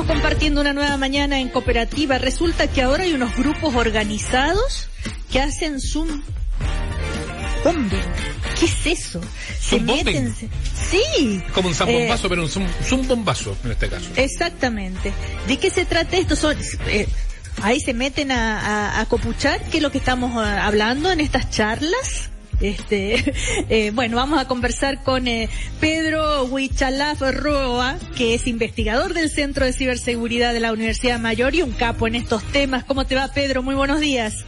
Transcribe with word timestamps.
Estamos 0.00 0.16
compartiendo 0.16 0.62
una 0.62 0.72
nueva 0.72 0.96
mañana 0.96 1.40
en 1.40 1.50
cooperativa. 1.50 2.16
Resulta 2.16 2.68
que 2.68 2.80
ahora 2.80 3.04
hay 3.04 3.12
unos 3.12 3.36
grupos 3.36 3.74
organizados 3.74 4.88
que 5.30 5.42
hacen 5.42 5.78
Zoom 5.78 6.22
bombing. 7.62 7.90
¿Qué 8.58 8.64
es 8.64 8.86
eso? 8.86 9.20
Se 9.60 9.76
Zoom 9.76 9.84
meten. 9.84 10.34
Sí. 10.34 11.42
Como 11.52 11.68
un 11.68 11.74
zambombazo, 11.74 12.26
eh, 12.26 12.30
pero 12.30 12.42
un 12.44 12.48
zoom, 12.48 13.06
bombazo 13.06 13.54
en 13.62 13.72
este 13.72 13.90
caso. 13.90 14.08
Exactamente. 14.16 15.12
¿De 15.46 15.58
qué 15.58 15.68
se 15.68 15.84
trata 15.84 16.16
esto? 16.16 16.34
Son, 16.34 16.56
eh, 16.86 17.06
ahí 17.60 17.78
se 17.78 17.92
meten 17.92 18.30
a, 18.30 19.00
a, 19.00 19.04
copuchar, 19.04 19.62
que 19.64 19.76
es 19.76 19.82
lo 19.82 19.92
que 19.92 19.98
estamos 19.98 20.32
eh, 20.42 20.48
hablando 20.48 21.12
en 21.12 21.20
estas 21.20 21.50
charlas. 21.50 22.30
Este, 22.60 23.34
eh, 23.68 23.90
bueno, 23.92 24.16
vamos 24.16 24.38
a 24.38 24.46
conversar 24.46 25.02
con 25.02 25.26
eh, 25.26 25.48
Pedro 25.80 26.44
Huichalaf 26.44 27.22
Roa, 27.32 27.96
que 28.16 28.34
es 28.34 28.46
investigador 28.46 29.14
del 29.14 29.30
Centro 29.30 29.64
de 29.64 29.72
Ciberseguridad 29.72 30.52
de 30.52 30.60
la 30.60 30.72
Universidad 30.72 31.18
Mayor 31.18 31.54
y 31.54 31.62
un 31.62 31.72
capo 31.72 32.06
en 32.06 32.14
estos 32.14 32.44
temas. 32.44 32.84
¿Cómo 32.84 33.06
te 33.06 33.16
va, 33.16 33.28
Pedro? 33.28 33.62
Muy 33.62 33.74
buenos 33.74 34.00
días. 34.00 34.44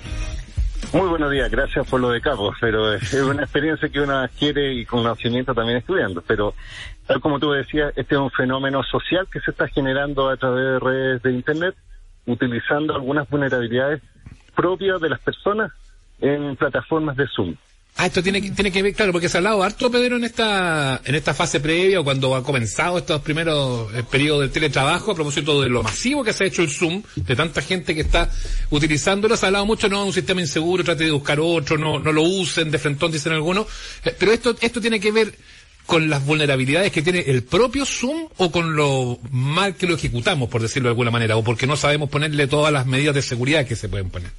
Muy 0.93 1.09
buenos 1.09 1.31
días, 1.31 1.51
gracias 1.51 1.89
por 1.89 2.01
lo 2.01 2.11
de 2.11 2.21
capo, 2.21 2.53
pero 2.61 2.93
es 2.95 3.15
una 3.15 3.45
experiencia 3.45 3.89
que 3.89 4.01
uno 4.01 4.19
adquiere 4.19 4.75
y 4.75 4.85
conocimiento 4.85 5.55
también 5.55 5.79
estudiando, 5.79 6.23
pero 6.27 6.55
tal 7.07 7.19
como 7.21 7.39
tú 7.39 7.53
decías, 7.53 7.95
este 7.97 8.15
es 8.15 8.21
un 8.21 8.31
fenómeno 8.31 8.83
social 8.83 9.27
que 9.33 9.41
se 9.41 9.53
está 9.53 9.69
generando 9.69 10.29
a 10.29 10.37
través 10.37 10.65
de 10.65 10.79
redes 10.79 11.23
de 11.23 11.33
Internet, 11.33 11.75
utilizando 12.27 12.95
algunas 12.95 13.29
vulnerabilidades 13.31 14.03
propias 14.55 15.01
de 15.01 15.09
las 15.09 15.21
personas 15.21 15.73
en 16.21 16.57
plataformas 16.57 17.17
de 17.17 17.27
Zoom. 17.27 17.57
Ah, 17.95 18.07
esto 18.07 18.23
tiene, 18.23 18.41
tiene 18.41 18.73
que 18.73 18.83
ver, 18.83 18.95
claro, 18.95 19.13
porque 19.13 19.29
se 19.29 19.37
ha 19.37 19.41
hablado 19.41 19.63
harto, 19.63 19.91
Pedro, 19.91 20.17
en 20.17 20.25
esta, 20.25 21.03
en 21.05 21.15
esta 21.15 21.35
fase 21.35 21.61
previa 21.61 22.01
o 22.01 22.05
cuando 22.05 22.35
ha 22.35 22.43
comenzado 22.43 22.97
estos 22.97 23.21
primeros 23.21 23.93
eh, 23.95 24.03
periodos 24.03 24.41
del 24.41 24.51
teletrabajo 24.51 25.13
a 25.13 25.15
propósito 25.15 25.61
de 25.61 25.69
lo 25.69 25.83
masivo 25.83 26.25
que 26.25 26.33
se 26.33 26.45
ha 26.45 26.47
hecho 26.47 26.63
el 26.63 26.71
Zoom, 26.71 27.03
de 27.15 27.37
tanta 27.37 27.61
gente 27.61 27.95
que 27.95 28.01
está 28.01 28.31
utilizándolo. 28.71 29.37
Se 29.37 29.45
ha 29.45 29.49
hablado 29.49 29.67
mucho, 29.67 29.91
no, 29.91 30.07
un 30.07 30.13
sistema 30.13 30.41
inseguro, 30.41 30.83
trate 30.83 31.05
de 31.05 31.11
buscar 31.11 31.39
otro, 31.39 31.77
no, 31.77 31.99
no 31.99 32.13
lo 32.13 32.23
usen, 32.23 32.71
de 32.71 32.79
frentón 32.79 33.13
dicen 33.13 33.33
algunos. 33.33 33.67
Eh, 34.05 34.17
pero 34.19 34.33
esto, 34.33 34.57
esto 34.61 34.81
tiene 34.81 34.99
que 34.99 35.13
ver 35.13 35.35
con 35.85 36.09
las 36.09 36.25
vulnerabilidades 36.25 36.93
que 36.93 37.03
tiene 37.03 37.21
el 37.21 37.43
propio 37.43 37.85
Zoom 37.85 38.29
o 38.39 38.51
con 38.51 38.75
lo 38.75 39.19
mal 39.31 39.77
que 39.77 39.87
lo 39.87 39.97
ejecutamos, 39.97 40.49
por 40.49 40.63
decirlo 40.63 40.89
de 40.89 40.93
alguna 40.93 41.11
manera, 41.11 41.37
o 41.37 41.45
porque 41.45 41.67
no 41.67 41.77
sabemos 41.77 42.09
ponerle 42.09 42.47
todas 42.47 42.73
las 42.73 42.87
medidas 42.87 43.15
de 43.15 43.23
seguridad 43.23 43.67
que 43.67 43.77
se 43.77 43.91
pueden 43.91 44.09
poner. 44.09 44.31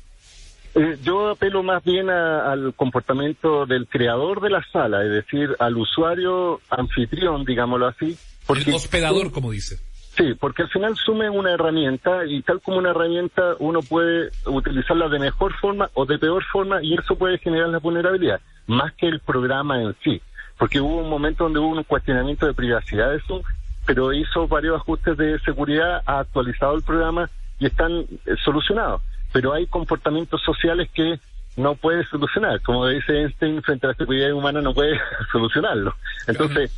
Eh, 0.75 0.97
yo 1.03 1.29
apelo 1.29 1.61
más 1.61 1.83
bien 1.83 2.09
al 2.09 2.73
comportamiento 2.73 3.66
del 3.66 3.88
creador 3.88 4.41
de 4.41 4.49
la 4.49 4.63
sala, 4.71 5.03
es 5.03 5.11
decir, 5.11 5.55
al 5.59 5.77
usuario 5.77 6.61
anfitrión, 6.69 7.45
digámoslo 7.45 7.88
así. 7.88 8.17
Porque, 8.47 8.71
el 8.71 8.75
hospedador, 8.75 9.31
como 9.31 9.51
dice. 9.51 9.77
Sí, 10.17 10.33
porque 10.39 10.63
al 10.63 10.69
final 10.69 10.95
sume 10.95 11.29
una 11.29 11.53
herramienta 11.53 12.25
y 12.25 12.41
tal 12.41 12.61
como 12.61 12.77
una 12.77 12.91
herramienta 12.91 13.55
uno 13.59 13.81
puede 13.81 14.29
utilizarla 14.45 15.09
de 15.09 15.19
mejor 15.19 15.53
forma 15.59 15.89
o 15.94 16.05
de 16.05 16.19
peor 16.19 16.44
forma 16.51 16.83
y 16.83 16.94
eso 16.95 17.16
puede 17.16 17.39
generar 17.39 17.69
la 17.69 17.79
vulnerabilidad, 17.79 18.39
más 18.67 18.94
que 18.94 19.07
el 19.07 19.19
programa 19.19 19.81
en 19.81 19.95
sí. 20.03 20.21
Porque 20.57 20.79
hubo 20.79 20.97
un 20.97 21.09
momento 21.09 21.45
donde 21.45 21.59
hubo 21.59 21.69
un 21.69 21.83
cuestionamiento 21.83 22.45
de 22.45 22.53
privacidad 22.53 23.11
de 23.11 23.21
Zoom, 23.21 23.41
pero 23.88 24.13
hizo 24.13 24.47
varios 24.47 24.75
ajustes 24.75 25.17
de 25.17 25.39
seguridad, 25.39 26.01
ha 26.05 26.19
actualizado 26.19 26.75
el 26.75 26.83
programa 26.83 27.29
y 27.59 27.66
están 27.66 27.91
eh, 27.91 28.35
solucionados 28.44 29.01
pero 29.33 29.51
hay 29.51 29.65
comportamientos 29.67 30.41
sociales 30.43 30.89
que 30.93 31.19
no 31.57 31.75
puede 31.75 32.05
solucionar. 32.05 32.61
Como 32.61 32.87
dice 32.87 33.21
Einstein, 33.21 33.61
frente 33.61 33.87
a 33.87 33.89
la 33.89 33.95
seguridad 33.95 34.31
humana 34.31 34.61
no 34.61 34.73
puede 34.73 34.97
solucionarlo. 35.31 35.93
Entonces, 36.27 36.71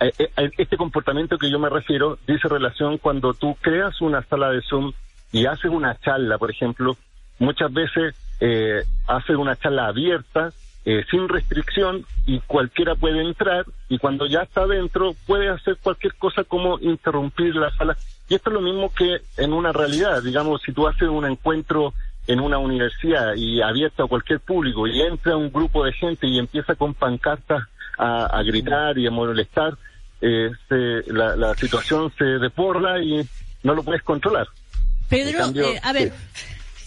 eh, 0.00 0.12
eh, 0.18 0.50
este 0.58 0.76
comportamiento 0.76 1.38
que 1.38 1.50
yo 1.50 1.58
me 1.58 1.68
refiero 1.68 2.18
dice 2.26 2.48
relación 2.48 2.98
cuando 2.98 3.34
tú 3.34 3.56
creas 3.60 4.00
una 4.00 4.22
sala 4.22 4.50
de 4.50 4.62
Zoom 4.62 4.92
y 5.32 5.46
haces 5.46 5.70
una 5.70 5.98
charla, 5.98 6.38
por 6.38 6.50
ejemplo, 6.50 6.96
muchas 7.38 7.72
veces 7.72 8.14
eh, 8.40 8.82
haces 9.08 9.36
una 9.36 9.56
charla 9.56 9.86
abierta, 9.86 10.50
eh, 10.84 11.04
sin 11.10 11.28
restricción, 11.28 12.04
y 12.26 12.40
cualquiera 12.40 12.94
puede 12.94 13.20
entrar, 13.20 13.64
y 13.88 13.98
cuando 13.98 14.26
ya 14.26 14.40
está 14.40 14.66
dentro 14.66 15.14
puede 15.26 15.48
hacer 15.48 15.76
cualquier 15.82 16.14
cosa 16.14 16.44
como 16.44 16.78
interrumpir 16.80 17.54
la 17.54 17.70
sala 17.70 17.96
y 18.32 18.34
esto 18.34 18.48
es 18.48 18.54
lo 18.54 18.62
mismo 18.62 18.90
que 18.94 19.20
en 19.36 19.52
una 19.52 19.72
realidad, 19.72 20.22
digamos, 20.22 20.62
si 20.62 20.72
tú 20.72 20.88
haces 20.88 21.06
un 21.06 21.26
encuentro 21.26 21.92
en 22.26 22.40
una 22.40 22.56
universidad 22.56 23.34
y 23.34 23.60
abierto 23.60 24.04
a 24.04 24.08
cualquier 24.08 24.40
público 24.40 24.86
y 24.86 25.02
entra 25.02 25.36
un 25.36 25.52
grupo 25.52 25.84
de 25.84 25.92
gente 25.92 26.26
y 26.26 26.38
empieza 26.38 26.74
con 26.74 26.94
pancartas 26.94 27.64
a, 27.98 28.42
gritar 28.42 28.96
y 28.96 29.06
a 29.06 29.10
molestar, 29.10 29.76
eh, 30.22 30.50
la, 31.08 31.54
situación 31.56 32.10
se 32.16 32.24
deporla 32.24 33.02
y 33.02 33.28
no 33.64 33.74
lo 33.74 33.82
puedes 33.82 34.02
controlar. 34.02 34.48
Pedro, 35.10 35.52
eh, 35.54 35.78
a 35.82 35.92
ver, 35.92 36.12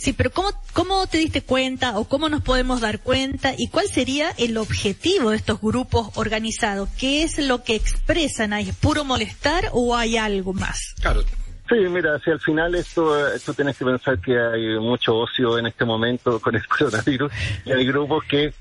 sí. 0.06 0.14
pero 0.14 0.32
¿cómo, 0.32 0.50
¿cómo 0.74 1.08
te 1.08 1.18
diste 1.18 1.42
cuenta 1.42 1.98
o 1.98 2.06
cómo 2.06 2.30
nos 2.30 2.42
podemos 2.42 2.82
dar 2.82 3.00
cuenta 3.00 3.54
y 3.58 3.70
cuál 3.70 3.88
sería 3.88 4.32
el 4.38 4.58
objetivo 4.58 5.32
de 5.32 5.38
estos 5.38 5.60
grupos 5.62 6.10
organizados? 6.16 6.90
¿Qué 6.98 7.24
es 7.24 7.40
lo 7.40 7.64
que 7.64 7.76
expresan? 7.76 8.54
¿Hay 8.54 8.72
puro 8.72 9.04
molestar 9.04 9.70
o 9.74 9.96
hay 9.96 10.18
algo 10.18 10.54
más? 10.54 10.96
Claro, 11.02 11.24
Sí, 11.68 11.78
mira, 11.90 12.20
si 12.20 12.30
al 12.30 12.40
final 12.40 12.76
esto, 12.76 13.28
esto 13.34 13.56
tienes 13.56 13.76
que 13.76 13.86
pensar 13.86 14.20
que 14.20 14.40
hay 14.40 14.78
mucho 14.80 15.16
ocio 15.16 15.58
en 15.58 15.66
este 15.66 15.84
momento 15.84 16.40
con 16.40 16.56
el 16.56 16.68
coronavirus 16.68 17.32
y 17.66 17.72
hay 17.72 17.86
grupos 17.88 18.24
que 18.26 18.54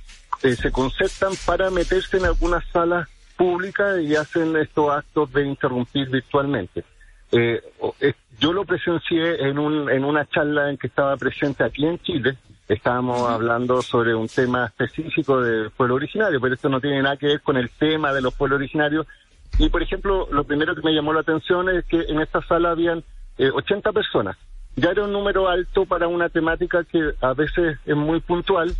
eh, 0.42 0.56
se 0.56 0.72
concertan 0.72 1.32
para 1.44 1.70
meterse 1.70 2.16
en 2.16 2.24
algunas 2.24 2.64
salas 2.72 3.06
públicas 3.36 4.00
y 4.00 4.16
hacen 4.16 4.56
estos 4.56 4.90
actos 4.90 5.30
de 5.34 5.46
interrumpir 5.46 6.08
virtualmente. 6.08 6.84
Eh, 7.32 7.62
eh, 8.00 8.12
yo 8.38 8.52
lo 8.52 8.64
presencié 8.64 9.48
en, 9.48 9.58
un, 9.58 9.90
en 9.90 10.04
una 10.04 10.26
charla 10.26 10.70
en 10.70 10.76
que 10.76 10.86
estaba 10.86 11.16
presente 11.16 11.64
aquí 11.64 11.84
en 11.86 11.98
Chile. 12.00 12.36
Estábamos 12.68 13.28
hablando 13.28 13.82
sobre 13.82 14.14
un 14.14 14.28
tema 14.28 14.66
específico 14.66 15.40
del 15.40 15.70
pueblo 15.70 15.96
originario, 15.96 16.40
pero 16.40 16.54
esto 16.54 16.68
no 16.68 16.80
tiene 16.80 17.02
nada 17.02 17.16
que 17.16 17.26
ver 17.26 17.40
con 17.42 17.56
el 17.56 17.70
tema 17.70 18.12
de 18.12 18.22
los 18.22 18.34
pueblos 18.34 18.56
originarios, 18.56 19.06
y 19.58 19.68
por 19.68 19.82
ejemplo, 19.82 20.26
lo 20.30 20.44
primero 20.44 20.74
que 20.74 20.82
me 20.82 20.92
llamó 20.92 21.12
la 21.12 21.20
atención 21.20 21.68
es 21.68 21.84
que 21.84 22.02
en 22.08 22.20
esta 22.20 22.42
sala 22.42 22.70
habían 22.70 23.04
80 23.38 23.90
eh, 23.90 23.92
personas. 23.92 24.36
Ya 24.76 24.90
era 24.90 25.04
un 25.04 25.12
número 25.12 25.48
alto 25.48 25.86
para 25.86 26.08
una 26.08 26.28
temática 26.28 26.82
que 26.84 27.12
a 27.20 27.32
veces 27.34 27.78
es 27.86 27.96
muy 27.96 28.20
puntual 28.20 28.74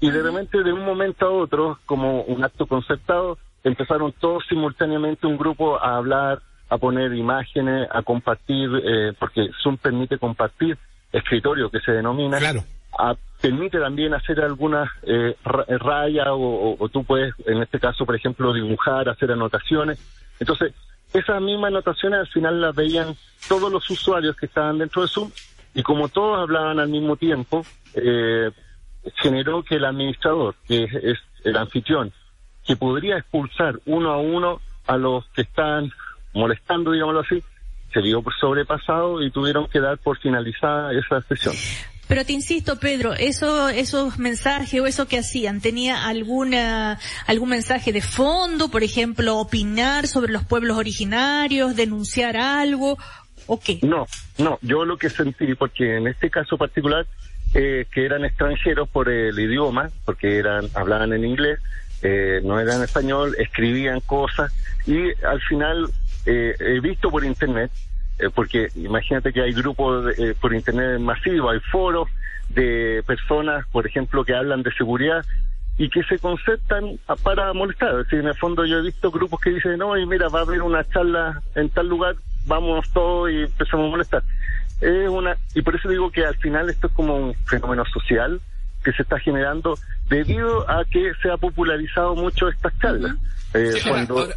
y 0.00 0.10
de 0.10 0.22
repente 0.22 0.62
de 0.62 0.72
un 0.72 0.84
momento 0.84 1.26
a 1.26 1.30
otro, 1.30 1.78
como 1.84 2.22
un 2.22 2.42
acto 2.42 2.66
concertado, 2.66 3.38
empezaron 3.62 4.12
todos 4.12 4.44
simultáneamente 4.48 5.26
un 5.26 5.36
grupo 5.36 5.78
a 5.78 5.96
hablar, 5.96 6.40
a 6.68 6.78
poner 6.78 7.14
imágenes, 7.14 7.88
a 7.90 8.02
compartir, 8.02 8.70
eh, 8.84 9.12
porque 9.18 9.50
Zoom 9.62 9.76
permite 9.76 10.18
compartir 10.18 10.76
escritorio 11.12 11.70
que 11.70 11.80
se 11.80 11.92
denomina. 11.92 12.38
Claro 12.38 12.64
permite 13.40 13.78
también 13.78 14.14
hacer 14.14 14.40
algunas 14.40 14.88
eh, 15.02 15.36
rayas 15.44 16.28
o, 16.30 16.88
tú 16.92 17.04
puedes, 17.04 17.34
en 17.46 17.62
este 17.62 17.78
caso, 17.78 18.06
por 18.06 18.16
ejemplo, 18.16 18.52
dibujar, 18.52 19.08
hacer 19.08 19.30
anotaciones. 19.32 19.98
Entonces, 20.40 20.72
esas 21.12 21.40
mismas 21.40 21.68
anotaciones 21.68 22.20
al 22.20 22.28
final 22.28 22.60
las 22.60 22.74
veían 22.74 23.14
todos 23.48 23.70
los 23.70 23.88
usuarios 23.90 24.36
que 24.36 24.46
estaban 24.46 24.78
dentro 24.78 25.02
de 25.02 25.08
Zoom 25.08 25.30
y 25.74 25.82
como 25.82 26.08
todos 26.08 26.38
hablaban 26.38 26.80
al 26.80 26.88
mismo 26.88 27.16
tiempo, 27.16 27.64
eh, 27.94 28.50
generó 29.16 29.62
que 29.62 29.76
el 29.76 29.84
administrador, 29.84 30.54
que 30.66 30.84
es, 30.84 31.18
el 31.44 31.56
anfitrión, 31.56 32.12
que 32.64 32.76
podría 32.76 33.18
expulsar 33.18 33.78
uno 33.84 34.10
a 34.10 34.16
uno 34.16 34.60
a 34.86 34.96
los 34.96 35.24
que 35.28 35.42
están 35.42 35.90
molestando, 36.36 36.92
digámoslo 36.92 37.20
así, 37.20 37.42
se 37.92 38.00
vio 38.00 38.22
sobrepasado 38.40 39.22
y 39.22 39.30
tuvieron 39.30 39.68
que 39.68 39.80
dar 39.80 39.98
por 39.98 40.18
finalizada 40.18 40.92
esa 40.92 41.20
sesión. 41.22 41.54
Pero 42.08 42.24
te 42.24 42.32
insisto, 42.32 42.78
Pedro, 42.78 43.14
eso, 43.14 43.68
esos 43.68 44.18
mensajes 44.18 44.80
o 44.80 44.86
eso 44.86 45.08
que 45.08 45.18
hacían, 45.18 45.60
¿tenía 45.60 46.06
alguna, 46.06 47.00
algún 47.26 47.48
mensaje 47.48 47.92
de 47.92 48.00
fondo? 48.00 48.68
Por 48.68 48.84
ejemplo, 48.84 49.38
opinar 49.38 50.06
sobre 50.06 50.32
los 50.32 50.44
pueblos 50.44 50.76
originarios, 50.76 51.74
denunciar 51.74 52.36
algo, 52.36 52.96
o 53.46 53.58
qué? 53.58 53.80
No, 53.82 54.06
no, 54.38 54.58
yo 54.62 54.84
lo 54.84 54.96
que 54.96 55.10
sentí, 55.10 55.54
porque 55.54 55.96
en 55.96 56.06
este 56.06 56.30
caso 56.30 56.56
particular, 56.56 57.06
eh, 57.54 57.86
que 57.92 58.04
eran 58.04 58.24
extranjeros 58.24 58.88
por 58.88 59.08
el 59.08 59.38
idioma, 59.38 59.90
porque 60.04 60.38
eran, 60.38 60.68
hablaban 60.74 61.12
en 61.12 61.24
inglés, 61.24 61.58
eh, 62.02 62.40
no 62.44 62.60
eran 62.60 62.82
español, 62.82 63.34
escribían 63.38 64.00
cosas, 64.00 64.52
y 64.86 65.10
al 65.24 65.40
final, 65.40 65.90
eh, 66.26 66.54
he 66.58 66.80
visto 66.80 67.10
por 67.10 67.24
internet 67.24 67.70
eh, 68.18 68.30
porque 68.34 68.68
imagínate 68.76 69.32
que 69.32 69.42
hay 69.42 69.52
grupos 69.52 70.18
eh, 70.18 70.34
por 70.40 70.54
internet 70.54 70.98
masivos, 71.00 71.52
hay 71.52 71.60
foros 71.70 72.08
de 72.48 73.02
personas, 73.06 73.66
por 73.68 73.86
ejemplo, 73.86 74.24
que 74.24 74.34
hablan 74.34 74.62
de 74.62 74.72
seguridad 74.72 75.24
y 75.76 75.90
que 75.90 76.02
se 76.04 76.18
concertan 76.18 76.98
para 77.22 77.52
molestar. 77.52 77.90
Es 77.90 78.06
decir, 78.06 78.20
en 78.20 78.28
el 78.28 78.34
fondo 78.34 78.64
yo 78.64 78.78
he 78.78 78.82
visto 78.82 79.10
grupos 79.10 79.40
que 79.40 79.50
dicen, 79.50 79.76
no, 79.78 79.96
y 79.98 80.06
mira, 80.06 80.28
va 80.28 80.40
a 80.40 80.42
haber 80.42 80.62
una 80.62 80.82
charla 80.84 81.42
en 81.54 81.68
tal 81.68 81.88
lugar, 81.88 82.16
vamos 82.46 82.90
todos 82.92 83.30
y 83.30 83.42
empezamos 83.42 83.86
a 83.86 83.90
molestar. 83.90 84.22
Es 84.80 85.08
una, 85.08 85.36
y 85.54 85.60
por 85.60 85.76
eso 85.76 85.88
digo 85.88 86.10
que 86.10 86.24
al 86.24 86.36
final 86.36 86.70
esto 86.70 86.86
es 86.86 86.92
como 86.94 87.16
un 87.16 87.34
fenómeno 87.44 87.84
social 87.84 88.40
que 88.82 88.92
se 88.92 89.02
está 89.02 89.18
generando 89.18 89.76
debido 90.08 90.70
a 90.70 90.84
que 90.84 91.12
se 91.20 91.30
ha 91.30 91.36
popularizado 91.36 92.14
mucho 92.14 92.48
estas 92.48 92.78
charlas. 92.78 93.16
Eh, 93.52 93.74
cuando, 93.86 94.18
Ahora, 94.20 94.36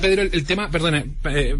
Pedro, 0.00 0.22
el, 0.22 0.44
tema, 0.44 0.70
perdona, 0.70 1.04
eh, 1.24 1.56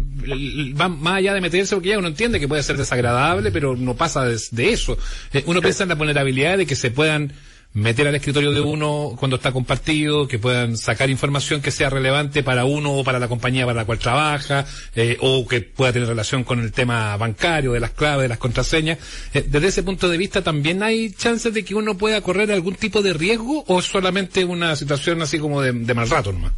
va 0.79 0.87
más 0.87 1.15
allá 1.15 1.33
de 1.33 1.41
meterse, 1.41 1.75
porque 1.75 1.89
ya 1.89 1.97
uno 1.97 2.07
entiende 2.07 2.39
que 2.39 2.47
puede 2.47 2.63
ser 2.63 2.77
desagradable, 2.77 3.51
pero 3.51 3.75
no 3.75 3.95
pasa 3.95 4.25
de, 4.25 4.71
eso. 4.71 4.97
Eh, 5.33 5.43
uno 5.45 5.61
piensa 5.61 5.83
en 5.83 5.89
la 5.89 5.95
vulnerabilidad 5.95 6.57
de 6.57 6.65
que 6.65 6.75
se 6.75 6.91
puedan 6.91 7.33
meter 7.73 8.07
al 8.07 8.15
escritorio 8.15 8.51
de 8.51 8.61
uno 8.61 9.15
cuando 9.19 9.35
está 9.35 9.51
compartido, 9.51 10.27
que 10.27 10.39
puedan 10.39 10.77
sacar 10.77 11.09
información 11.09 11.61
que 11.61 11.69
sea 11.69 11.89
relevante 11.89 12.41
para 12.41 12.65
uno 12.65 12.93
o 12.93 13.03
para 13.03 13.19
la 13.19 13.27
compañía 13.27 13.65
para 13.65 13.81
la 13.81 13.85
cual 13.85 13.99
trabaja, 13.99 14.65
eh, 14.95 15.17
o 15.21 15.47
que 15.47 15.61
pueda 15.61 15.93
tener 15.93 16.07
relación 16.07 16.43
con 16.43 16.59
el 16.59 16.71
tema 16.71 17.15
bancario, 17.17 17.73
de 17.73 17.79
las 17.79 17.91
claves, 17.91 18.23
de 18.23 18.29
las 18.29 18.39
contraseñas. 18.39 18.97
Eh, 19.33 19.45
desde 19.47 19.67
ese 19.67 19.83
punto 19.83 20.09
de 20.09 20.17
vista, 20.17 20.43
¿también 20.43 20.81
hay 20.81 21.11
chances 21.11 21.53
de 21.53 21.63
que 21.63 21.75
uno 21.75 21.97
pueda 21.97 22.21
correr 22.21 22.51
algún 22.51 22.75
tipo 22.75 23.01
de 23.01 23.13
riesgo 23.13 23.63
o 23.67 23.81
solamente 23.81 24.43
una 24.43 24.75
situación 24.75 25.21
así 25.21 25.37
como 25.37 25.61
de, 25.61 25.71
de 25.71 25.93
mal 25.93 26.09
rato 26.09 26.31
nomás? 26.31 26.53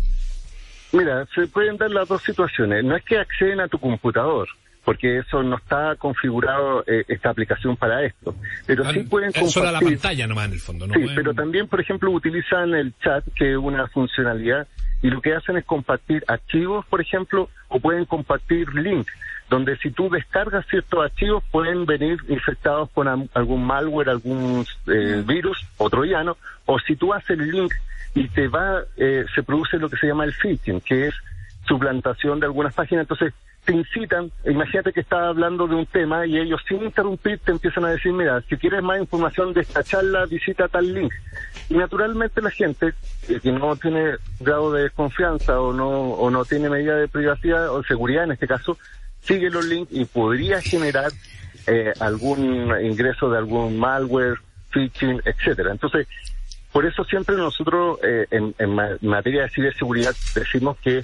Mira, 0.92 1.26
se 1.34 1.48
pueden 1.48 1.78
dar 1.78 1.92
las 1.92 2.08
dos 2.08 2.24
situaciones. 2.24 2.84
No 2.84 2.96
es 2.96 3.04
que 3.04 3.18
acceden 3.18 3.60
a 3.60 3.68
tu 3.68 3.78
computador, 3.80 4.48
porque 4.84 5.20
eso 5.20 5.44
no 5.44 5.58
está 5.58 5.96
configurado 5.98 6.84
eh, 6.88 7.06
esta 7.08 7.30
aplicación 7.30 7.78
para 7.78 8.04
esto. 8.04 8.36
Pero 8.66 8.84
sí 8.92 9.02
pueden 9.02 9.32
compartir. 9.32 9.52
Solo 9.52 9.72
la 9.72 9.80
pantalla 9.80 10.28
nomás 10.28 10.48
en 10.48 10.54
el 10.54 10.60
fondo, 10.60 10.88
¿no? 10.88 10.94
Sí, 10.96 11.06
pero 11.16 11.34
también, 11.34 11.68
por 11.68 11.80
ejemplo, 11.80 12.10
utilizan 12.12 12.74
el 12.74 12.94
chat, 13.04 13.24
que 13.36 13.52
es 13.52 13.58
una 13.58 13.88
funcionalidad, 13.88 14.68
y 15.02 15.10
lo 15.10 15.22
que 15.22 15.34
hacen 15.34 15.58
es 15.58 15.66
compartir 15.66 16.24
archivos, 16.28 16.86
por 16.86 17.02
ejemplo, 17.02 17.50
o 17.70 17.80
pueden 17.80 18.06
compartir 18.06 18.74
links, 18.74 19.12
donde 19.50 19.78
si 19.78 19.92
tú 19.92 20.10
descargas 20.10 20.66
ciertos 20.68 21.04
archivos 21.04 21.44
pueden 21.52 21.86
venir 21.86 22.18
infectados 22.28 22.90
con 22.92 23.08
algún 23.34 23.66
malware, 23.66 24.10
algún 24.10 24.66
eh, 24.88 25.24
virus 25.26 25.66
o 25.78 25.90
troyano, 25.90 26.38
o 26.66 26.80
si 26.80 26.96
tú 26.96 27.14
haces 27.14 27.38
link 27.38 27.74
y 28.14 28.28
te 28.28 28.48
va, 28.48 28.82
eh, 28.98 29.26
se 29.34 29.44
produce 29.44 29.78
lo 29.78 29.90
que 29.90 29.98
se 29.98 30.08
llama 30.08 30.26
el 30.26 30.34
phishing, 30.34 30.82
que 30.82 31.08
es 31.08 31.16
suplantación 31.68 32.40
de 32.40 32.48
algunas 32.48 32.74
páginas, 32.74 33.04
entonces 33.04 33.34
te 33.70 33.76
incitan, 33.76 34.32
imagínate 34.46 34.92
que 34.92 35.02
estás 35.02 35.20
hablando 35.20 35.68
de 35.68 35.76
un 35.76 35.86
tema 35.86 36.26
y 36.26 36.40
ellos 36.40 36.60
sin 36.68 36.82
interrumpir 36.82 37.38
te 37.38 37.52
empiezan 37.52 37.86
a 37.86 37.92
decir, 37.92 38.12
mira, 38.12 38.42
si 38.50 38.58
quieres 38.58 38.82
más 38.82 39.00
información 39.00 39.54
de 39.54 39.62
esta 39.62 39.84
charla, 39.84 40.26
visita 40.26 40.68
tal 40.68 40.92
link. 40.92 41.14
Y 41.70 41.76
naturalmente 41.76 42.42
la 42.42 42.50
gente 42.50 42.96
eh, 43.28 43.40
que 43.40 43.52
no 43.52 43.76
tiene 43.76 44.16
grado 44.40 44.72
de 44.72 44.90
confianza 44.90 45.62
o 45.62 45.72
no, 45.72 45.88
o 45.88 46.32
no 46.32 46.46
tiene 46.46 46.68
medida 46.68 46.96
de 46.96 47.08
privacidad 47.08 47.70
o 47.70 47.84
seguridad 47.84 48.24
en 48.24 48.32
este 48.32 48.48
caso, 48.48 48.76
sigue 49.22 49.52
los 49.52 49.64
links 49.66 49.94
y 49.94 50.06
podría 50.06 50.62
generar 50.62 51.12
eh, 51.68 51.94
algún 52.00 52.74
ingreso 52.82 53.30
de 53.30 53.38
algún 53.38 53.78
malware, 53.78 54.40
phishing, 54.72 55.22
etcétera. 55.26 55.74
Entonces, 55.74 56.08
por 56.72 56.88
eso 56.88 57.04
siempre 57.04 57.36
nosotros 57.36 58.00
eh, 58.02 58.26
en, 58.32 58.56
en 58.58 58.98
materia 59.08 59.44
de 59.44 59.50
ciberseguridad 59.50 60.16
decimos 60.34 60.76
que 60.84 61.04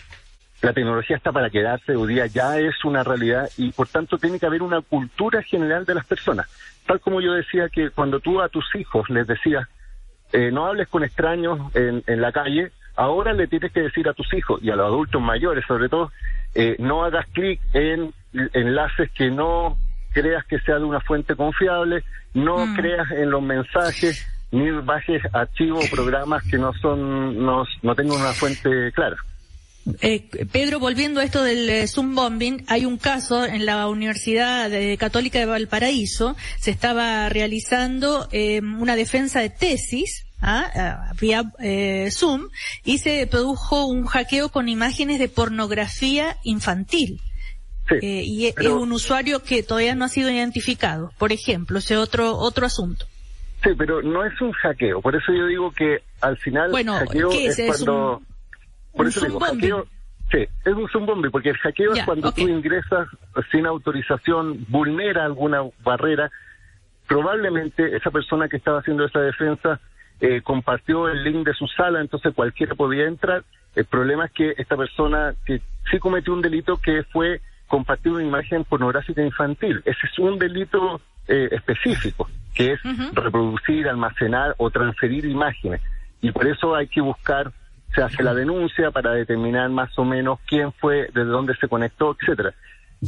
la 0.66 0.74
tecnología 0.74 1.16
está 1.16 1.32
para 1.32 1.52
quedarse, 1.52 1.96
hoy 1.96 2.16
día 2.16 2.26
ya 2.26 2.58
es 2.58 2.84
una 2.84 3.04
realidad 3.04 3.48
y 3.56 3.72
por 3.72 3.88
tanto 3.88 4.18
tiene 4.18 4.40
que 4.40 4.48
haber 4.48 4.64
una 4.64 4.82
cultura 4.82 5.44
general 5.44 5.86
de 5.86 5.94
las 5.94 6.06
personas. 6.06 6.48
Tal 6.88 7.00
como 7.00 7.22
yo 7.22 7.34
decía 7.34 7.70
que 7.70 7.92
cuando 7.92 8.20
tú 8.20 8.42
a 8.42 8.50
tus 8.50 8.66
hijos 8.74 9.08
les 9.12 9.28
decías, 9.28 9.68
eh, 10.34 10.50
no 10.52 10.66
hables 10.66 10.88
con 10.88 11.04
extraños 11.04 11.60
en, 11.76 12.04
la 12.20 12.32
calle, 12.32 12.72
ahora 12.96 13.34
le 13.34 13.46
tienes 13.46 13.72
que 13.72 13.82
decir 13.82 14.10
a 14.10 14.14
tus 14.14 14.34
hijos 14.34 14.60
y 14.64 14.72
a 14.72 14.76
los 14.76 14.88
adultos 14.88 15.22
mayores 15.22 15.64
sobre 15.68 15.88
todo, 15.88 16.12
eh, 16.56 16.76
no 16.80 17.06
hagas 17.06 17.28
clic 17.28 17.62
en 17.74 18.12
enlaces 18.34 19.12
que 19.12 19.30
no 19.30 19.78
creas 20.14 20.46
que 20.46 20.60
sea 20.62 20.80
de 20.80 20.86
una 20.86 21.00
fuente 21.00 21.36
confiable, 21.36 22.04
no 22.34 22.66
mm. 22.66 22.76
creas 22.76 23.12
en 23.12 23.30
los 23.30 23.44
mensajes, 23.44 24.26
ni 24.52 24.72
bajes 24.72 25.22
archivos 25.32 25.86
o 25.86 25.96
programas 25.96 26.42
que 26.50 26.58
no 26.58 26.74
son, 26.74 27.46
no, 27.46 27.66
no 27.84 27.94
tengan 27.94 28.20
una 28.20 28.34
fuente 28.34 28.92
clara. 28.94 29.18
Eh, 30.02 30.28
Pedro, 30.52 30.80
volviendo 30.80 31.20
a 31.20 31.24
esto 31.24 31.44
del 31.44 31.70
eh, 31.70 31.88
Zoom 31.88 32.16
bombing, 32.16 32.64
hay 32.68 32.86
un 32.86 32.98
caso 32.98 33.46
en 33.46 33.66
la 33.66 33.88
Universidad 33.88 34.72
Católica 34.98 35.38
de 35.40 35.46
Valparaíso, 35.46 36.36
se 36.58 36.72
estaba 36.72 37.30
realizando 37.30 38.28
eh, 38.32 38.62
una 38.62 38.96
defensa 38.96 39.42
de 39.42 39.52
tesis 39.52 40.26
¿ah? 40.42 41.12
vía 41.20 41.44
Zoom 42.10 42.50
y 42.84 42.98
se 42.98 43.28
produjo 43.28 43.86
un 43.86 44.06
hackeo 44.06 44.50
con 44.50 44.70
imágenes 44.70 45.20
de 45.20 45.30
pornografía 45.30 46.38
infantil. 46.44 47.22
y 48.02 48.48
es 48.48 48.68
un 48.68 48.92
usuario 48.92 49.44
que 49.44 49.62
todavía 49.62 49.94
no 49.94 50.06
ha 50.06 50.10
sido 50.10 50.32
identificado, 50.32 51.12
por 51.20 51.32
ejemplo, 51.32 51.78
ese 51.78 51.98
otro 51.98 52.36
otro 52.38 52.66
asunto. 52.66 53.06
Sí, 53.64 53.70
pero 53.78 54.02
no 54.02 54.26
es 54.26 54.40
un 54.42 54.52
hackeo, 54.52 55.02
por 55.02 55.16
eso 55.16 55.32
yo 55.32 55.46
digo 55.46 55.72
que 55.72 56.00
al 56.22 56.38
final 56.38 56.72
bueno, 56.72 56.96
hackeo 56.96 57.32
es, 57.32 57.62
cuando... 57.68 58.22
Por 58.96 59.08
eso 59.08 59.26
digo, 59.26 59.40
hackeo, 59.40 59.86
sí, 60.32 60.40
es 60.40 60.74
un 60.74 60.88
zoom 60.90 61.06
porque 61.32 61.50
el 61.50 61.58
hackeo 61.58 61.94
es 61.94 62.04
cuando 62.04 62.32
tú 62.32 62.48
ingresas 62.48 63.08
sin 63.52 63.66
autorización, 63.66 64.66
vulnera 64.70 65.26
alguna 65.26 65.64
barrera. 65.84 66.32
Probablemente 67.08 67.96
esa 67.96 68.10
persona 68.10 68.48
que 68.48 68.58
estaba 68.58 68.80
haciendo 68.80 69.06
esa 69.06 69.20
defensa 69.20 69.80
eh, 70.22 70.42
compartió 70.42 71.10
el 71.10 71.24
link 71.24 71.46
de 71.46 71.54
su 71.54 71.68
sala, 71.68 72.02
entonces 72.02 72.34
cualquiera 72.34 72.74
podía 72.76 73.06
entrar. 73.06 73.44
El 73.76 73.86
problema 73.86 74.26
es 74.26 74.32
que 74.32 74.54
esta 74.58 74.78
persona 74.78 75.36
que 75.46 75.62
sí 75.92 76.00
cometió 76.00 76.34
un 76.34 76.42
delito 76.42 76.78
que 76.78 77.04
fue 77.04 77.42
compartir 77.68 78.14
una 78.14 78.24
imagen 78.24 78.64
pornográfica 78.64 79.22
infantil. 79.22 79.82
Ese 79.86 80.08
es 80.12 80.20
un 80.20 80.38
delito 80.40 81.02
eh, 81.28 81.50
específico, 81.52 82.30
que 82.54 82.74
es 82.74 82.80
reproducir, 83.14 83.88
almacenar 83.90 84.56
o 84.58 84.70
transferir 84.70 85.26
imágenes. 85.26 85.82
Y 86.22 86.32
por 86.32 86.48
eso 86.48 86.76
hay 86.76 86.88
que 86.88 87.02
buscar 87.02 87.52
se 87.96 88.04
hace 88.04 88.22
la 88.22 88.34
denuncia 88.34 88.92
para 88.92 89.12
determinar 89.12 89.70
más 89.70 89.98
o 89.98 90.04
menos 90.04 90.40
quién 90.46 90.74
fue, 90.74 91.10
desde 91.14 91.26
dónde 91.26 91.56
se 91.56 91.70
conectó, 91.70 92.16
etcétera. 92.20 92.54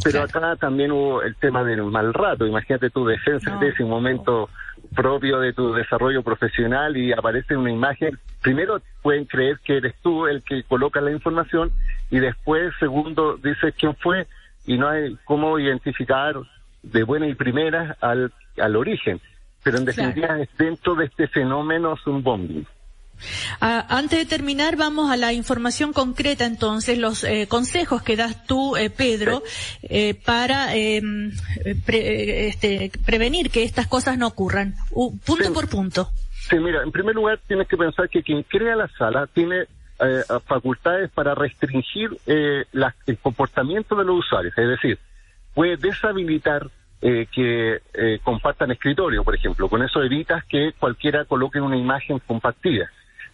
Pero 0.03 0.21
acá 0.21 0.55
también 0.55 0.91
hubo 0.91 1.21
el 1.21 1.35
tema 1.35 1.63
del 1.63 1.83
mal 1.83 2.13
rato. 2.13 2.45
Imagínate 2.45 2.89
tu 2.89 3.05
defensa 3.05 3.57
de 3.57 3.69
ese 3.69 3.83
momento 3.83 4.49
propio 4.95 5.39
de 5.39 5.53
tu 5.53 5.73
desarrollo 5.73 6.23
profesional 6.23 6.95
y 6.95 7.11
aparece 7.11 7.57
una 7.57 7.71
imagen. 7.71 8.17
Primero 8.41 8.81
pueden 9.01 9.25
creer 9.25 9.59
que 9.63 9.77
eres 9.77 9.95
tú 10.01 10.27
el 10.27 10.43
que 10.43 10.63
coloca 10.63 11.01
la 11.01 11.11
información 11.11 11.71
y 12.09 12.19
después, 12.19 12.73
segundo, 12.79 13.37
dices 13.37 13.73
quién 13.77 13.95
fue 13.95 14.27
y 14.65 14.77
no 14.77 14.87
hay 14.87 15.17
cómo 15.25 15.59
identificar 15.59 16.35
de 16.83 17.03
buena 17.03 17.27
y 17.27 17.35
primera 17.35 17.97
al, 18.01 18.31
al 18.59 18.75
origen. 18.75 19.19
Pero 19.63 19.79
en 19.79 19.85
definitiva 19.85 20.39
es 20.39 20.49
dentro 20.57 20.95
de 20.95 21.05
este 21.05 21.27
fenómeno 21.27 21.93
es 21.93 22.07
un 22.07 22.23
bombing. 22.23 22.65
Ah, 23.59 23.85
antes 23.89 24.19
de 24.19 24.25
terminar, 24.25 24.75
vamos 24.75 25.11
a 25.11 25.17
la 25.17 25.33
información 25.33 25.93
concreta, 25.93 26.45
entonces, 26.45 26.97
los 26.97 27.23
eh, 27.23 27.47
consejos 27.47 28.01
que 28.01 28.15
das 28.15 28.45
tú, 28.45 28.75
eh, 28.77 28.89
Pedro, 28.89 29.43
eh, 29.83 30.13
para 30.13 30.75
em, 30.75 31.31
este, 31.65 32.91
prevenir 33.05 33.49
que 33.49 33.63
estas 33.63 33.87
cosas 33.87 34.17
no 34.17 34.27
ocurran, 34.27 34.75
punto 35.25 35.53
por 35.53 35.69
punto. 35.69 36.09
Sí, 36.49 36.57
mira, 36.57 36.83
en 36.83 36.91
primer 36.91 37.15
lugar 37.15 37.39
tienes 37.47 37.67
que 37.67 37.77
pensar 37.77 38.09
que 38.09 38.23
quien 38.23 38.43
crea 38.43 38.75
la 38.75 38.87
sala 38.97 39.27
tiene 39.27 39.65
facultades 40.45 41.09
para 41.09 41.33
restringir 41.33 42.15
el 42.27 43.17
comportamiento 43.19 43.95
de 43.95 44.05
los 44.05 44.19
usuarios, 44.19 44.55
es 44.55 44.67
decir, 44.67 44.99
puede 45.55 45.75
deshabilitar 45.75 46.69
que 47.01 47.79
compartan 48.23 48.71
escritorio, 48.71 49.23
por 49.23 49.35
ejemplo. 49.35 49.67
Con 49.67 49.81
eso 49.83 50.03
evitas 50.03 50.45
que 50.45 50.73
cualquiera 50.79 51.25
coloque 51.25 51.59
una 51.59 51.77
imagen 51.77 52.19
compartida. 52.19 52.87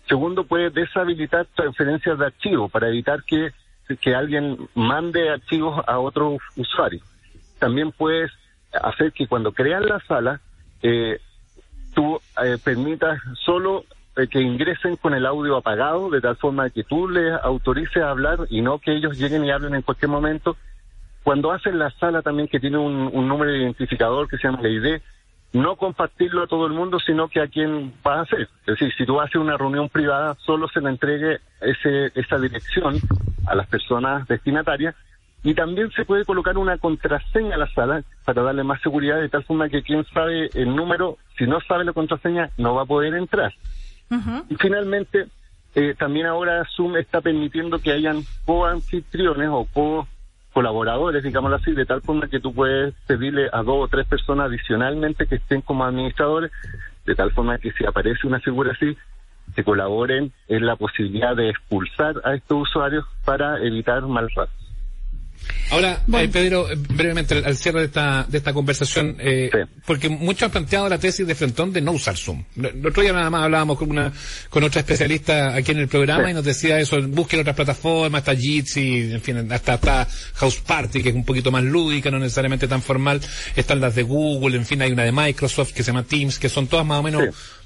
Segundo, 0.08 0.44
puede 0.44 0.70
deshabilitar 0.70 1.48
transferencias 1.56 2.20
de 2.20 2.26
archivos 2.26 2.72
para 2.72 2.90
evitar 2.90 3.24
que, 3.24 3.52
que 4.02 4.16
alguien 4.16 4.58
mande 4.76 5.30
archivos 5.30 5.84
a 5.88 6.00
otro 6.00 6.38
usuario. 6.56 7.02
También 7.60 7.92
puedes 7.92 8.32
hacer 8.74 9.14
que 9.14 9.28
cuando 9.28 9.54
crean 9.54 9.86
la 9.86 10.00
sala, 10.02 10.42
eh, 10.82 11.20
tú 11.94 12.20
eh, 12.44 12.58
permitas 12.64 13.20
solo 13.46 13.86
eh, 14.16 14.28
que 14.28 14.42
ingresen 14.42 14.98
con 14.98 15.14
el 15.14 15.26
audio 15.26 15.56
apagado, 15.58 16.10
de 16.10 16.22
tal 16.22 16.36
forma 16.36 16.70
que 16.70 16.84
tú 16.84 17.08
les 17.08 17.34
autorices 17.42 18.04
a 18.04 18.10
hablar 18.10 18.40
y 18.50 18.62
no 18.62 18.80
que 18.80 18.94
ellos 18.94 19.18
lleguen 19.18 19.46
y 19.46 19.52
hablen 19.52 19.76
en 19.76 19.82
cualquier 19.82 20.10
momento. 20.10 20.58
Cuando 21.24 21.52
hacen 21.52 21.80
la 21.80 21.90
sala 21.92 22.22
también 22.22 22.50
que 22.50 22.60
tiene 22.60 22.78
un, 22.78 23.10
un 23.14 23.28
número 23.28 23.52
de 23.52 23.60
identificador 23.60 24.28
que 24.28 24.38
se 24.38 24.48
llama 24.48 24.62
la 24.62 24.70
ID, 24.70 25.02
no 25.54 25.76
compartirlo 25.76 26.44
a 26.44 26.48
todo 26.48 26.66
el 26.66 26.74
mundo, 26.74 27.00
sino 27.00 27.28
que 27.28 27.40
a 27.40 27.48
quien 27.48 27.94
va 28.06 28.16
a 28.16 28.22
hacer. 28.24 28.50
Es 28.62 28.80
decir, 28.80 28.92
si 28.98 29.06
tú 29.06 29.22
haces 29.22 29.36
una 29.36 29.56
reunión 29.56 29.88
privada, 29.88 30.36
solo 30.40 30.68
se 30.68 30.82
le 30.82 30.90
entregue 30.90 31.40
ese, 31.62 32.12
esa 32.16 32.40
dirección 32.40 32.96
a 33.46 33.56
las 33.56 33.68
personas 33.68 34.28
destinatarias 34.28 34.96
y 35.44 35.54
también 35.54 35.92
se 35.92 36.06
puede 36.06 36.26
colocar 36.26 36.58
una 36.58 36.78
contraseña 36.78 37.56
a 37.56 37.60
la 37.60 37.68
sala 37.68 38.04
para 38.26 38.42
darle 38.42 38.64
más 38.64 38.82
seguridad 38.82 39.20
de 39.20 39.30
tal 39.30 39.44
forma 39.44 39.70
que 39.70 39.84
quien 39.84 40.06
sabe 40.06 40.50
el 40.54 40.76
número, 40.76 41.18
si 41.38 41.46
no 41.46 41.60
sabe 41.62 41.84
la 41.84 41.94
contraseña, 41.94 42.50
no 42.58 42.74
va 42.74 42.84
a 42.84 42.86
poder 42.86 43.14
entrar. 43.14 43.54
Y 44.50 44.56
finalmente, 44.56 45.28
eh, 45.76 45.96
también 45.98 46.28
ahora 46.28 46.66
Zoom 46.76 46.98
está 46.98 47.20
permitiendo 47.20 47.80
que 47.80 47.92
hayan 47.92 48.24
co-anfitriones 48.46 49.50
o 49.52 49.68
co 49.74 50.08
colaboradores, 50.54 51.24
digámoslo 51.24 51.58
así, 51.58 51.74
de 51.74 51.86
tal 51.86 52.02
forma 52.02 52.28
que 52.28 52.40
tú 52.40 52.54
puedes 52.54 52.94
pedirle 53.08 53.50
a 53.52 53.64
dos 53.64 53.86
o 53.86 53.88
tres 53.88 54.08
personas 54.08 54.48
adicionalmente 54.48 55.28
que 55.28 55.36
estén 55.36 55.62
como 55.62 55.84
administradores, 55.84 56.52
de 57.06 57.16
tal 57.16 57.32
forma 57.32 57.58
que 57.58 57.72
si 57.72 57.86
aparece 57.86 58.28
una 58.28 58.40
figura 58.40 58.72
así, 58.72 58.96
que 59.56 59.64
colaboren 59.64 60.32
en 60.48 60.66
la 60.66 60.76
posibilidad 60.76 61.36
de 61.36 61.50
expulsar 61.50 62.22
a 62.24 62.36
estos 62.36 62.70
usuarios 62.70 63.06
para 63.26 63.62
evitar 63.62 64.04
mal 64.04 64.30
ratos. 64.34 64.63
Ahora, 65.70 66.04
eh, 66.14 66.30
Pedro, 66.32 66.68
brevemente, 66.76 67.36
al 67.36 67.58
cierre 67.58 67.80
de 67.80 67.86
esta, 67.88 68.26
de 68.30 68.38
esta 68.38 68.54
conversación, 68.54 69.16
eh, 69.20 69.50
porque 69.86 70.10
muchos 70.10 70.44
han 70.44 70.52
planteado 70.52 70.88
la 70.88 71.00
tesis 71.00 71.26
de 71.26 71.34
Frentón 71.36 71.74
de 71.74 71.82
no 71.82 71.94
usar 71.94 72.16
Zoom. 72.16 72.44
El 72.56 72.86
otro 72.86 73.02
día 73.02 73.14
nada 73.14 73.30
más 73.30 73.44
hablábamos 73.44 73.78
con 73.78 73.90
una, 73.90 74.12
con 74.50 74.64
otra 74.64 74.82
especialista 74.82 75.56
aquí 75.56 75.72
en 75.72 75.80
el 75.80 75.88
programa 75.88 76.30
y 76.30 76.34
nos 76.34 76.44
decía 76.44 76.80
eso, 76.80 77.02
busquen 77.08 77.40
otras 77.40 77.56
plataformas, 77.56 78.20
hasta 78.20 78.36
Jitsi, 78.36 79.14
en 79.14 79.22
fin, 79.22 79.52
hasta, 79.52 79.74
hasta 79.74 80.08
House 80.36 80.58
Party, 80.58 81.02
que 81.02 81.10
es 81.10 81.16
un 81.16 81.26
poquito 81.26 81.52
más 81.52 81.64
lúdica, 81.64 82.12
no 82.12 82.20
necesariamente 82.20 82.68
tan 82.68 82.82
formal, 82.82 83.20
están 83.56 83.82
las 83.82 83.96
de 83.96 84.04
Google, 84.04 84.58
en 84.58 84.66
fin, 84.66 84.82
hay 84.82 84.92
una 84.92 85.04
de 85.04 85.12
Microsoft 85.12 85.74
que 85.74 85.84
se 85.84 85.92
llama 85.92 86.04
Teams, 86.04 86.38
que 86.38 86.50
son 86.50 86.68
todas 86.68 86.86
más 86.86 87.00
o 87.00 87.04
menos 87.04 87.24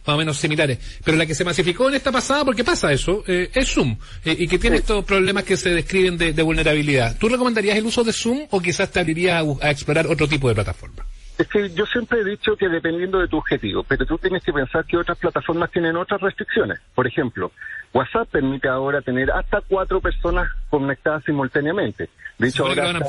más 0.08 0.16
o 0.16 0.18
menos 0.18 0.38
similares. 0.38 0.80
Pero 1.04 1.18
la 1.18 1.26
que 1.26 1.36
se 1.36 1.44
masificó 1.44 1.90
en 1.90 1.96
esta 1.96 2.12
pasada, 2.12 2.46
porque 2.46 2.64
pasa 2.64 2.92
eso, 2.92 3.24
eh, 3.28 3.50
es 3.54 3.74
Zoom, 3.74 3.98
eh, 4.24 4.36
y 4.40 4.48
que 4.48 4.58
tiene 4.58 4.78
estos 4.78 5.04
problemas 5.04 5.44
que 5.44 5.58
se 5.58 5.70
describen 5.70 6.18
de, 6.18 6.48
vulnerabilidad. 6.48 7.18
¿Tú 7.20 7.28
recomendarías 7.28 7.78
el 7.78 7.86
uso 7.86 8.06
de 8.06 8.14
Zoom 8.14 8.48
o 8.50 8.62
quizás 8.62 8.90
te 8.90 9.02
abrirías 9.02 9.44
a, 9.62 9.70
explorar 9.70 10.08
otro 10.08 10.28
tipo 10.28 10.48
de 10.48 10.56
plataforma? 10.56 11.06
Es 11.38 11.48
que 11.48 11.70
yo 11.70 11.86
siempre 11.86 12.22
he 12.22 12.24
dicho 12.24 12.56
que 12.56 12.70
dependiendo 12.70 13.20
de 13.20 13.28
tu 13.28 13.38
objetivo, 13.38 13.84
pero 13.84 14.06
tú 14.06 14.18
tienes 14.18 14.42
que 14.44 14.54
pensar 14.54 14.86
que 14.86 14.98
otras 14.98 15.18
plataformas 15.18 15.70
tienen 15.72 15.96
otras 15.98 16.22
restricciones. 16.22 16.80
Por 16.96 17.06
ejemplo, 17.06 17.52
WhatsApp 17.94 18.30
permite 18.30 18.68
ahora 18.68 19.02
tener 19.02 19.32
hasta 19.32 19.62
cuatro 19.62 20.02
personas 20.02 20.50
conectadas 20.70 21.24
simultáneamente. 21.24 22.10
De 22.38 22.50
hecho, 22.50 22.68
ahora 22.68 22.86
van, 22.86 22.96
a 22.98 23.00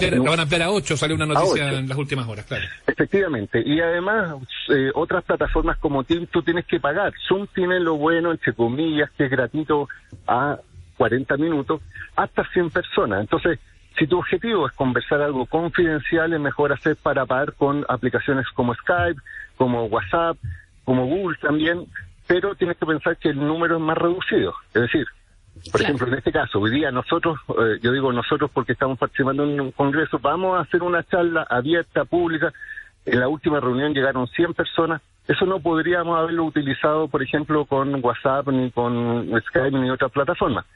ampliar, 0.42 0.62
a 0.62 0.70
ocho, 0.70 0.96
salió 0.96 1.14
una 1.14 1.26
noticia 1.26 1.70
en 1.72 1.88
las 1.88 1.98
últimas 1.98 2.26
horas, 2.26 2.46
claro. 2.46 2.64
Efectivamente, 2.86 3.62
y 3.64 3.78
además 3.80 4.36
eh, 4.70 4.90
otras 4.94 5.22
plataformas 5.24 5.76
como 5.78 6.02
Teams 6.04 6.30
tú 6.30 6.42
tienes 6.42 6.64
que 6.64 6.80
pagar. 6.80 7.12
Zoom 7.28 7.46
tiene 7.48 7.78
lo 7.78 7.96
bueno, 7.96 8.30
entre 8.30 8.54
comillas, 8.54 9.10
que 9.10 9.26
es 9.26 9.30
gratuito 9.30 9.88
a 10.26 10.58
40 10.96 11.36
minutos, 11.36 11.82
hasta 12.16 12.48
100 12.50 12.70
personas. 12.70 13.20
Entonces, 13.20 13.58
si 13.98 14.06
tu 14.06 14.18
objetivo 14.18 14.66
es 14.66 14.72
conversar 14.74 15.20
algo 15.20 15.44
confidencial, 15.44 16.32
es 16.32 16.40
mejor 16.40 16.72
hacer 16.72 16.96
para 16.96 17.26
pagar 17.26 17.52
con 17.54 17.84
aplicaciones 17.88 18.46
como 18.54 18.74
Skype, 18.74 19.20
como 19.56 19.84
WhatsApp, 19.86 20.38
como 20.84 21.06
Google 21.06 21.36
también, 21.42 21.86
pero 22.28 22.54
tienes 22.54 22.76
que 22.76 22.86
pensar 22.86 23.16
que 23.16 23.30
el 23.30 23.38
número 23.38 23.76
es 23.76 23.82
más 23.82 23.96
reducido. 23.96 24.52
Es 24.74 24.82
decir, 24.82 25.06
por 25.72 25.80
ejemplo, 25.80 26.06
en 26.06 26.14
este 26.14 26.30
caso, 26.30 26.60
hoy 26.60 26.70
día 26.70 26.92
nosotros, 26.92 27.38
eh, 27.48 27.78
yo 27.82 27.90
digo 27.90 28.12
nosotros 28.12 28.50
porque 28.52 28.72
estamos 28.72 28.98
participando 28.98 29.44
en 29.44 29.58
un 29.58 29.72
congreso, 29.72 30.18
vamos 30.20 30.58
a 30.58 30.60
hacer 30.60 30.82
una 30.82 31.02
charla 31.04 31.46
abierta, 31.48 32.04
pública. 32.04 32.52
En 33.06 33.18
la 33.18 33.28
última 33.28 33.60
reunión 33.60 33.94
llegaron 33.94 34.28
100 34.28 34.52
personas. 34.52 35.00
Eso 35.26 35.46
no 35.46 35.60
podríamos 35.60 36.18
haberlo 36.18 36.44
utilizado, 36.44 37.08
por 37.08 37.22
ejemplo, 37.22 37.64
con 37.64 38.04
WhatsApp, 38.04 38.48
ni 38.48 38.70
con 38.70 39.32
Skype, 39.48 39.78
ni 39.78 39.90
otra 39.90 40.10
plataforma. 40.10 40.66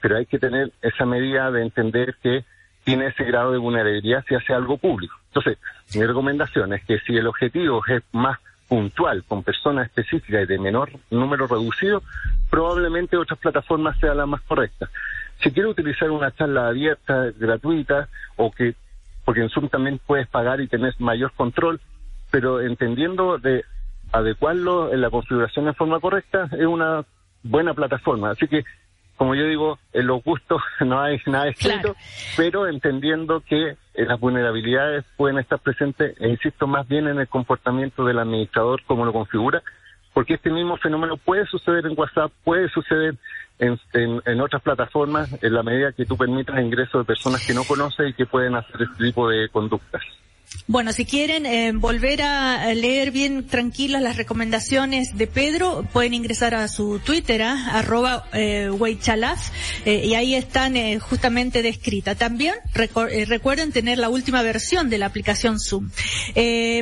Pero 0.00 0.16
hay 0.16 0.24
que 0.24 0.38
tener 0.38 0.72
esa 0.80 1.04
medida 1.04 1.50
de 1.50 1.62
entender 1.62 2.16
que 2.22 2.44
tiene 2.84 3.08
ese 3.08 3.24
grado 3.24 3.52
de 3.52 3.58
vulnerabilidad 3.58 4.24
si 4.26 4.34
hace 4.34 4.54
algo 4.54 4.78
público. 4.78 5.14
Entonces, 5.28 5.58
mi 5.94 6.04
recomendación 6.04 6.72
es 6.72 6.82
que 6.84 6.98
si 7.00 7.16
el 7.16 7.26
objetivo 7.26 7.82
es 7.86 8.02
más 8.12 8.38
puntual 8.72 9.22
con 9.24 9.42
personas 9.42 9.84
específicas 9.84 10.44
y 10.44 10.46
de 10.46 10.58
menor 10.58 10.90
número 11.10 11.46
reducido, 11.46 12.02
probablemente 12.48 13.18
otras 13.18 13.38
plataformas 13.38 13.98
sean 14.00 14.16
las 14.16 14.26
más 14.26 14.40
correctas. 14.40 14.88
Si 15.42 15.52
quiero 15.52 15.68
utilizar 15.68 16.10
una 16.10 16.34
charla 16.34 16.68
abierta, 16.68 17.32
gratuita, 17.38 18.08
o 18.36 18.50
que, 18.50 18.74
porque 19.26 19.42
en 19.42 19.50
Zoom 19.50 19.68
también 19.68 20.00
puedes 20.06 20.26
pagar 20.26 20.62
y 20.62 20.68
tener 20.68 20.94
mayor 21.00 21.32
control, 21.32 21.82
pero 22.30 22.62
entendiendo 22.62 23.36
de 23.36 23.62
adecuarlo 24.10 24.90
en 24.90 25.02
la 25.02 25.10
configuración 25.10 25.66
de 25.66 25.74
forma 25.74 26.00
correcta, 26.00 26.48
es 26.52 26.64
una 26.64 27.04
buena 27.42 27.74
plataforma. 27.74 28.30
Así 28.30 28.48
que 28.48 28.64
como 29.16 29.34
yo 29.34 29.44
digo, 29.44 29.78
en 29.92 30.06
los 30.06 30.24
gustos 30.24 30.62
no 30.80 30.98
hay 30.98 31.20
nada 31.26 31.48
escrito, 31.48 31.94
pero 32.38 32.66
entendiendo 32.66 33.42
que 33.42 33.76
las 33.94 34.18
vulnerabilidades 34.18 35.04
pueden 35.16 35.38
estar 35.38 35.58
presentes, 35.58 36.14
e 36.20 36.28
insisto, 36.28 36.66
más 36.66 36.88
bien 36.88 37.08
en 37.08 37.18
el 37.18 37.28
comportamiento 37.28 38.04
del 38.04 38.18
administrador, 38.18 38.82
como 38.86 39.04
lo 39.04 39.12
configura, 39.12 39.62
porque 40.14 40.34
este 40.34 40.50
mismo 40.50 40.76
fenómeno 40.76 41.16
puede 41.16 41.46
suceder 41.46 41.86
en 41.86 41.98
WhatsApp, 41.98 42.32
puede 42.44 42.68
suceder 42.68 43.16
en, 43.58 43.78
en, 43.94 44.40
otras 44.40 44.62
plataformas, 44.62 45.42
en 45.42 45.54
la 45.54 45.62
medida 45.62 45.92
que 45.92 46.04
tú 46.04 46.16
permitas 46.16 46.60
ingreso 46.60 46.98
de 46.98 47.04
personas 47.04 47.46
que 47.46 47.54
no 47.54 47.64
conoces 47.64 48.10
y 48.10 48.12
que 48.12 48.26
pueden 48.26 48.54
hacer 48.54 48.82
este 48.82 49.04
tipo 49.04 49.28
de 49.28 49.48
conductas. 49.48 50.02
Bueno, 50.66 50.92
si 50.92 51.04
quieren 51.04 51.44
eh, 51.44 51.72
volver 51.74 52.22
a 52.22 52.72
leer 52.74 53.10
bien 53.10 53.46
tranquilas 53.46 54.00
las 54.00 54.16
recomendaciones 54.16 55.16
de 55.16 55.26
Pedro, 55.26 55.86
pueden 55.92 56.14
ingresar 56.14 56.54
a 56.54 56.68
su 56.68 57.00
Twitter, 57.00 57.42
¿ah? 57.42 57.70
arroba 57.72 58.26
eh, 58.32 58.70
eh, 59.84 60.02
y 60.04 60.14
ahí 60.14 60.34
están 60.34 60.76
eh, 60.76 60.98
justamente 60.98 61.62
descritas. 61.62 62.16
También 62.16 62.54
recuerden 62.74 63.72
tener 63.72 63.98
la 63.98 64.08
última 64.08 64.42
versión 64.42 64.88
de 64.88 64.98
la 64.98 65.06
aplicación 65.06 65.58
Zoom. 65.58 65.90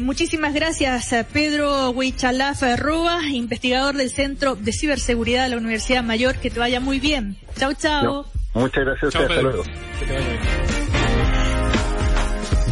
muchísimas 0.03 0.55
gracias, 0.55 1.15
Pedro 1.33 1.91
Weichalaf 1.91 2.63
arroba, 2.63 3.23
investigador 3.27 3.97
del 3.97 4.11
Centro 4.11 4.57
de 4.57 4.73
Ciberseguridad 4.73 5.45
de 5.45 5.51
la 5.51 5.57
Universidad 5.57 6.03
Mayor. 6.03 6.37
Que 6.37 6.51
te 6.51 6.59
vaya 6.59 6.81
muy 6.81 7.01
bien. 7.01 7.37
Chao, 7.57 7.73
chao. 7.75 8.27
muchas 8.55 8.85
gracias. 8.85 9.15
hasta 9.15 9.43
luego. 9.43 9.65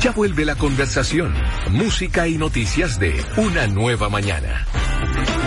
Ya 0.00 0.12
vuelve 0.12 0.44
la 0.44 0.54
conversación, 0.54 1.34
música 1.72 2.28
y 2.28 2.38
noticias 2.38 3.00
de 3.00 3.20
Una 3.36 3.66
Nueva 3.66 4.08
Mañana. 4.08 4.64